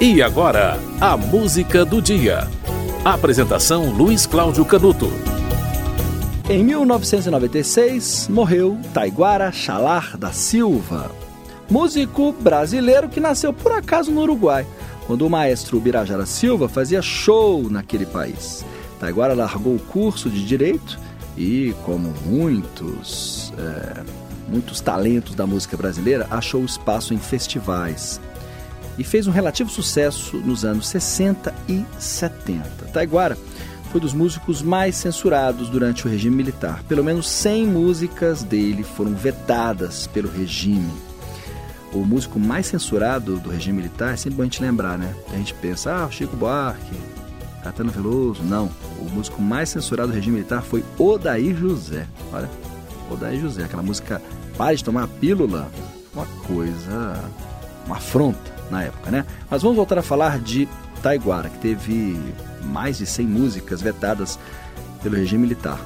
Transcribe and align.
E 0.00 0.22
agora, 0.22 0.78
a 1.00 1.16
música 1.16 1.84
do 1.84 2.00
dia. 2.00 2.46
Apresentação 3.04 3.90
Luiz 3.90 4.26
Cláudio 4.26 4.64
Canuto. 4.64 5.10
Em 6.48 6.62
1996, 6.62 8.28
morreu 8.28 8.78
Taiguara 8.94 9.50
Chalar 9.50 10.16
da 10.16 10.30
Silva, 10.30 11.10
músico 11.68 12.30
brasileiro 12.30 13.08
que 13.08 13.18
nasceu 13.18 13.52
por 13.52 13.72
acaso 13.72 14.12
no 14.12 14.20
Uruguai, 14.20 14.64
quando 15.08 15.26
o 15.26 15.30
maestro 15.30 15.80
Birajara 15.80 16.26
Silva 16.26 16.68
fazia 16.68 17.02
show 17.02 17.68
naquele 17.68 18.06
país. 18.06 18.64
Taiguara 19.00 19.34
largou 19.34 19.74
o 19.74 19.80
curso 19.80 20.30
de 20.30 20.46
Direito 20.46 20.96
e, 21.36 21.74
como 21.84 22.14
muitos, 22.24 23.52
é, 23.58 24.04
muitos 24.48 24.80
talentos 24.80 25.34
da 25.34 25.44
música 25.44 25.76
brasileira, 25.76 26.28
achou 26.30 26.64
espaço 26.64 27.12
em 27.12 27.18
festivais 27.18 28.20
e 28.98 29.04
fez 29.04 29.26
um 29.26 29.30
relativo 29.30 29.70
sucesso 29.70 30.36
nos 30.38 30.64
anos 30.64 30.88
60 30.88 31.54
e 31.68 31.84
70. 31.98 32.86
Taiguara 32.92 33.38
foi 33.92 34.00
dos 34.00 34.12
músicos 34.12 34.60
mais 34.60 34.96
censurados 34.96 35.70
durante 35.70 36.06
o 36.06 36.10
regime 36.10 36.36
militar. 36.36 36.82
Pelo 36.88 37.02
menos 37.02 37.28
100 37.28 37.66
músicas 37.66 38.42
dele 38.42 38.82
foram 38.82 39.14
vetadas 39.14 40.06
pelo 40.08 40.28
regime. 40.28 40.92
O 41.92 42.00
músico 42.00 42.38
mais 42.38 42.66
censurado 42.66 43.38
do 43.38 43.48
regime 43.48 43.78
militar 43.78 44.12
é 44.12 44.16
sempre 44.16 44.36
bom 44.36 44.42
a 44.42 44.44
gente 44.44 44.60
lembrar, 44.60 44.98
né? 44.98 45.14
A 45.32 45.36
gente 45.36 45.54
pensa, 45.54 46.04
ah, 46.04 46.10
Chico 46.10 46.36
Buarque, 46.36 46.94
Caetano 47.62 47.90
Veloso. 47.90 48.42
Não. 48.42 48.70
O 48.98 49.08
músico 49.10 49.40
mais 49.40 49.70
censurado 49.70 50.08
do 50.08 50.14
regime 50.14 50.36
militar 50.36 50.60
foi 50.60 50.84
Odair 50.98 51.56
José. 51.56 52.06
Olha, 52.30 52.50
Odair 53.10 53.40
José, 53.40 53.64
aquela 53.64 53.82
música 53.82 54.20
Pare 54.58 54.76
de 54.76 54.84
Tomar 54.84 55.04
a 55.04 55.08
Pílula, 55.08 55.70
uma 56.12 56.26
coisa, 56.46 57.24
uma 57.86 57.96
afronta 57.96 58.57
na 58.70 58.84
época, 58.84 59.10
né? 59.10 59.24
Mas 59.50 59.62
vamos 59.62 59.76
voltar 59.76 59.98
a 59.98 60.02
falar 60.02 60.38
de 60.38 60.68
Taiguara, 61.02 61.48
que 61.48 61.58
teve 61.58 62.18
mais 62.64 62.98
de 62.98 63.06
100 63.06 63.26
músicas 63.26 63.80
vetadas 63.80 64.38
pelo 65.02 65.16
regime 65.16 65.42
militar. 65.42 65.80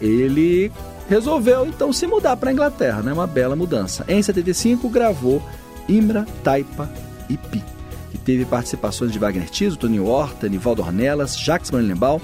Ele 0.00 0.70
resolveu 1.08 1.66
então 1.66 1.92
se 1.92 2.06
mudar 2.06 2.36
para 2.36 2.50
a 2.50 2.52
Inglaterra, 2.52 3.02
né? 3.02 3.12
Uma 3.12 3.26
bela 3.26 3.56
mudança. 3.56 4.04
Em 4.08 4.22
75 4.22 4.88
gravou 4.88 5.42
Imra, 5.88 6.26
Taipa 6.44 6.90
e 7.28 7.36
Pi, 7.36 7.62
que 8.10 8.18
teve 8.18 8.44
participações 8.44 9.10
de 9.10 9.18
Wagner 9.18 9.50
Tiso, 9.50 9.76
Tony 9.76 9.98
Horta, 9.98 10.48
Nivaldo 10.48 10.82
Ornelas, 10.82 11.38
Jacques 11.38 11.70
Manlembal 11.70 12.20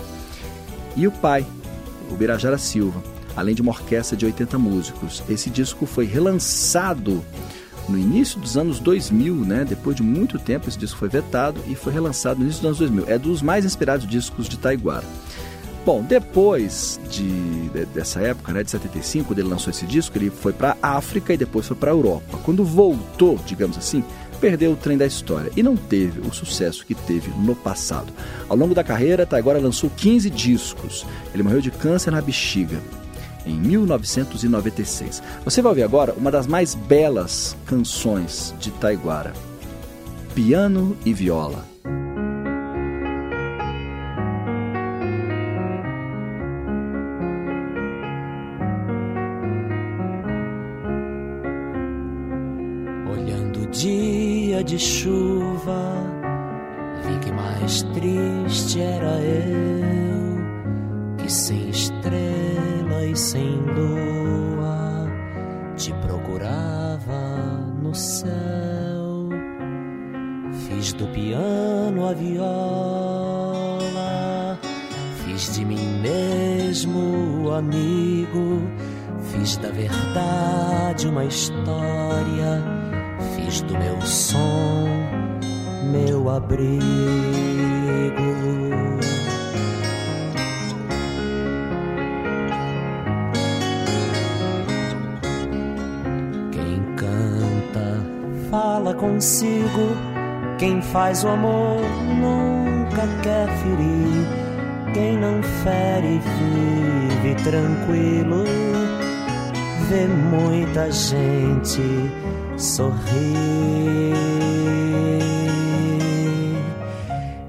e 0.94 1.06
o 1.06 1.10
pai, 1.10 1.44
o 2.10 2.14
Birajara 2.14 2.58
Silva, 2.58 3.02
além 3.36 3.54
de 3.54 3.62
uma 3.62 3.72
orquestra 3.72 4.16
de 4.16 4.24
80 4.24 4.58
músicos. 4.58 5.22
Esse 5.28 5.50
disco 5.50 5.84
foi 5.84 6.06
relançado 6.06 7.24
no 7.88 7.98
início 7.98 8.40
dos 8.40 8.56
anos 8.56 8.80
2000, 8.80 9.34
né? 9.34 9.64
Depois 9.64 9.96
de 9.96 10.02
muito 10.02 10.38
tempo, 10.38 10.68
esse 10.68 10.78
disco 10.78 10.98
foi 10.98 11.08
vetado 11.08 11.60
e 11.66 11.74
foi 11.74 11.92
relançado 11.92 12.38
no 12.38 12.44
início 12.44 12.60
dos 12.62 12.66
anos 12.66 12.78
2000. 12.78 13.04
É 13.08 13.18
dos 13.18 13.42
mais 13.42 13.64
inspirados 13.64 14.06
discos 14.06 14.48
de 14.48 14.58
Taiguara. 14.58 15.04
Bom, 15.84 16.02
depois 16.02 16.98
de, 17.08 17.68
de, 17.68 17.84
dessa 17.86 18.20
época, 18.20 18.52
né, 18.52 18.64
de 18.64 18.70
75, 18.72 19.28
quando 19.28 19.38
ele 19.38 19.48
lançou 19.48 19.70
esse 19.70 19.86
disco, 19.86 20.18
ele 20.18 20.30
foi 20.30 20.52
para 20.52 20.76
África 20.82 21.32
e 21.32 21.36
depois 21.36 21.66
foi 21.66 21.76
para 21.76 21.92
Europa. 21.92 22.38
Quando 22.44 22.64
voltou, 22.64 23.38
digamos 23.46 23.78
assim, 23.78 24.02
perdeu 24.40 24.72
o 24.72 24.76
trem 24.76 24.98
da 24.98 25.06
história 25.06 25.52
e 25.56 25.62
não 25.62 25.76
teve 25.76 26.20
o 26.20 26.34
sucesso 26.34 26.84
que 26.84 26.94
teve 26.94 27.30
no 27.38 27.54
passado. 27.54 28.12
Ao 28.48 28.56
longo 28.56 28.74
da 28.74 28.82
carreira, 28.82 29.24
Taiguara 29.24 29.60
lançou 29.60 29.88
15 29.88 30.28
discos. 30.28 31.06
Ele 31.32 31.44
morreu 31.44 31.60
de 31.60 31.70
câncer 31.70 32.10
na 32.10 32.20
bexiga 32.20 32.80
em 33.47 33.58
1996. 33.58 35.22
Você 35.44 35.62
vai 35.62 35.70
ouvir 35.70 35.84
agora 35.84 36.12
uma 36.14 36.30
das 36.30 36.47
mais 36.47 36.75
belas 36.75 37.56
canções 37.64 38.55
de 38.58 38.70
Taiguara: 38.72 39.33
Piano 40.34 40.97
e 41.05 41.12
Viola. 41.12 41.64
Olhando 53.10 53.62
o 53.62 53.66
dia 53.69 54.65
de 54.65 54.78
chuva, 54.78 55.94
vi 57.06 57.19
que 57.25 57.32
mais 57.32 57.82
triste 57.94 58.81
era 58.81 59.20
eu 59.20 59.56
que 61.26 61.32
sem 61.32 61.72
e 63.11 63.17
sem 63.17 63.56
lua 63.61 65.06
te 65.77 65.93
procurava 65.94 67.39
no 67.81 67.94
céu. 67.94 69.28
Fiz 70.67 70.93
do 70.93 71.06
piano 71.09 72.09
a 72.09 72.12
viola, 72.12 72.59
fiz 75.25 75.55
de 75.55 75.65
mim 75.65 76.00
mesmo 76.00 77.53
amigo, 77.53 78.62
fiz 79.33 79.56
da 79.59 79.71
verdade 79.71 81.06
uma 81.09 81.25
história, 81.25 82.62
fiz 83.34 83.61
do 83.62 83.78
meu 83.78 84.00
som 84.03 84.87
meu 85.93 86.28
abrigo. 86.28 86.77
Fala 98.86 98.94
consigo. 98.94 99.97
Quem 100.58 100.80
faz 100.80 101.24
o 101.24 101.28
amor 101.28 101.82
nunca 102.20 103.06
quer 103.22 103.48
ferir. 103.58 104.26
Quem 104.94 105.19
não 105.19 105.42
fere 105.42 106.20
vive 106.38 107.34
tranquilo. 107.42 108.44
Vê 109.88 110.06
muita 110.06 110.91
gente 110.91 111.82
sorrir. 112.56 112.94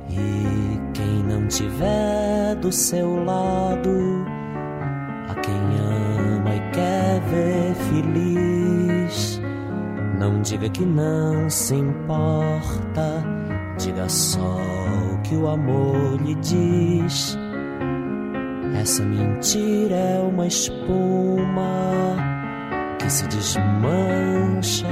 E 0.10 0.80
quem 0.94 1.24
não 1.24 1.48
tiver 1.48 2.56
do 2.56 2.72
seu 2.72 3.24
lado, 3.24 4.26
a 5.30 5.36
quem 5.36 5.56
ama 5.56 6.56
e 6.56 6.72
quer 6.72 7.22
ver 7.30 7.76
feliz 7.76 8.57
não 10.18 10.42
diga 10.42 10.68
que 10.70 10.84
não 10.84 11.50
se 11.50 11.76
importa, 11.76 13.24
diga 13.78 14.10
só 14.10 14.58
o 15.14 15.22
que 15.22 15.36
o 15.36 15.48
amor 15.48 16.20
lhe 16.22 16.36
diz. 16.36 17.38
Essa 18.80 19.04
mentira 19.04 19.96
é 19.96 20.20
uma 20.20 20.48
espuma 20.48 22.16
que 23.00 23.10
se 23.12 23.28
desmancha 23.28 24.88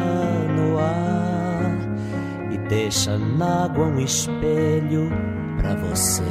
no 0.56 0.78
ar 0.80 2.52
e 2.52 2.58
deixa 2.70 3.18
na 3.18 3.66
água 3.66 3.86
um 3.86 4.00
espelho 4.00 5.10
para 5.58 5.76
você 5.76 6.24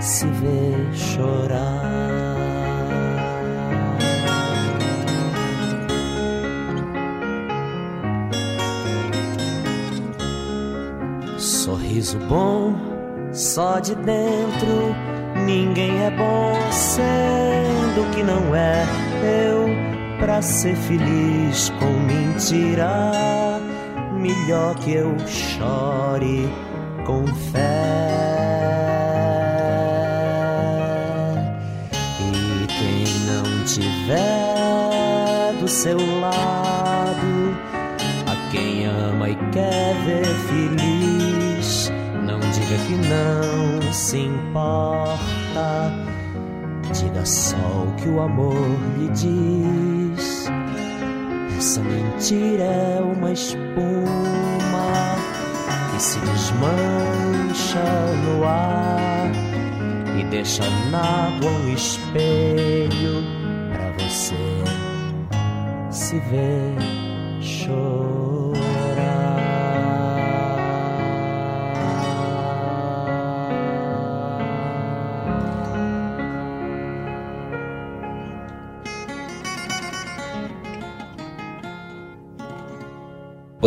se 0.00 0.26
ver 0.26 0.94
chorar. 0.94 2.15
Sorriso 11.86 12.18
bom, 12.28 12.74
só 13.32 13.78
de 13.78 13.94
dentro. 13.94 14.92
Ninguém 15.44 16.02
é 16.02 16.10
bom 16.10 16.56
sendo 16.72 18.10
que 18.12 18.24
não 18.24 18.52
é. 18.56 18.84
Eu, 19.22 19.68
pra 20.18 20.42
ser 20.42 20.74
feliz 20.74 21.70
com 21.78 21.92
mentira, 22.00 23.12
melhor 24.14 24.74
que 24.80 24.94
eu 24.94 25.16
chore 25.28 26.50
com 27.04 27.24
fé. 27.52 28.10
E 32.20 32.66
quem 32.66 33.04
não 33.26 33.64
tiver 33.64 35.52
do 35.60 35.68
seu 35.68 35.98
lado, 36.20 37.56
a 38.26 38.50
quem 38.50 38.86
ama 38.86 39.30
e 39.30 39.36
quer 39.52 39.94
ver 40.04 40.26
feliz, 40.48 40.95
diga 42.66 42.82
que 42.84 42.94
não 43.08 43.92
se 43.92 44.18
importa. 44.18 45.92
Diga 46.92 47.24
só 47.24 47.56
o 47.56 47.92
que 47.96 48.08
o 48.08 48.20
amor 48.20 48.56
lhe 48.96 49.08
diz. 49.10 50.50
Essa 51.56 51.80
mentira 51.80 52.64
é 52.64 53.00
uma 53.00 53.32
espuma 53.32 53.66
que 55.92 56.02
se 56.02 56.18
desmancha 56.20 57.84
no 58.24 58.44
ar 58.44 59.30
e 60.18 60.24
deixa 60.24 60.64
na 60.90 61.00
água 61.00 61.50
um 61.50 61.72
espelho 61.72 63.22
pra 63.72 64.04
você 64.04 64.34
se 65.90 66.18
ver 66.20 66.76
chorar. 67.40 68.45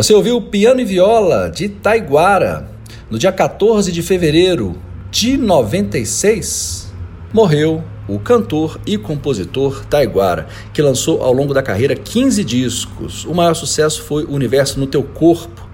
Você 0.00 0.14
ouviu 0.14 0.40
Piano 0.40 0.80
e 0.80 0.84
Viola 0.86 1.50
de 1.50 1.68
Taiguara 1.68 2.70
no 3.10 3.18
dia 3.18 3.30
14 3.30 3.92
de 3.92 4.00
fevereiro 4.00 4.74
de 5.10 5.36
96. 5.36 6.90
Morreu 7.34 7.84
o 8.08 8.18
cantor 8.18 8.80
e 8.86 8.96
compositor 8.96 9.84
Taiguara, 9.84 10.46
que 10.72 10.80
lançou 10.80 11.22
ao 11.22 11.34
longo 11.34 11.52
da 11.52 11.62
carreira 11.62 11.94
15 11.94 12.42
discos. 12.44 13.26
O 13.26 13.34
maior 13.34 13.52
sucesso 13.52 14.02
foi 14.04 14.24
O 14.24 14.32
Universo 14.32 14.80
no 14.80 14.86
Teu 14.86 15.02
Corpo, 15.02 15.68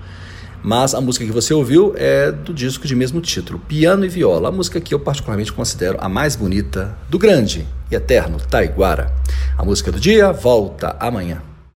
mas 0.60 0.92
a 0.92 1.00
música 1.00 1.24
que 1.24 1.30
você 1.30 1.54
ouviu 1.54 1.94
é 1.96 2.32
do 2.32 2.52
disco 2.52 2.84
de 2.84 2.96
mesmo 2.96 3.20
título, 3.20 3.60
Piano 3.60 4.04
e 4.04 4.08
Viola, 4.08 4.48
a 4.48 4.52
música 4.52 4.80
que 4.80 4.92
eu 4.92 4.98
particularmente 4.98 5.52
considero 5.52 5.98
a 6.00 6.08
mais 6.08 6.34
bonita 6.34 6.98
do 7.08 7.16
grande 7.16 7.64
e 7.88 7.94
eterno 7.94 8.38
Taiguara. 8.40 9.14
A 9.56 9.64
música 9.64 9.92
do 9.92 10.00
dia 10.00 10.32
volta 10.32 10.96
amanhã. 10.98 11.45